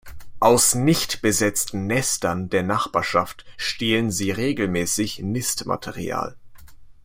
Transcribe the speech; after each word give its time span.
Aus 0.39 0.73
nicht 0.73 1.21
besetzten 1.21 1.85
Nestern 1.85 2.45
in 2.45 2.49
der 2.49 2.63
Nachbarschaft 2.63 3.45
stehlen 3.55 4.09
sie 4.09 4.31
regelmäßig 4.31 5.19
Nistmaterial. 5.19 6.35